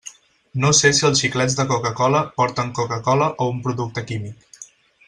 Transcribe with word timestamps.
No 0.61 0.69
sé 0.77 0.89
si 0.99 1.05
els 1.09 1.21
xiclets 1.25 1.57
de 1.59 1.65
Coca-cola 1.73 2.23
porten 2.41 2.75
Coca-cola 2.81 3.31
o 3.47 3.51
un 3.55 3.65
producte 3.69 4.09
químic. 4.13 4.69